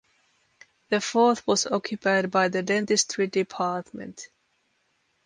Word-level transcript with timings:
The 0.89 0.99
fourth 0.99 1.45
was 1.45 1.67
occupied 1.67 2.31
by 2.31 2.47
the 2.47 2.63
dentistry 2.63 3.27
department. 3.27 4.29